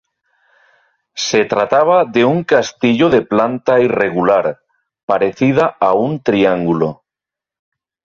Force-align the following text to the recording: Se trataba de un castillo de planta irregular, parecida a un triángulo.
Se 1.25 1.45
trataba 1.45 2.05
de 2.05 2.25
un 2.25 2.43
castillo 2.43 3.11
de 3.11 3.21
planta 3.21 3.79
irregular, 3.81 4.63
parecida 5.05 5.77
a 5.79 5.93
un 5.93 6.23
triángulo. 6.23 7.03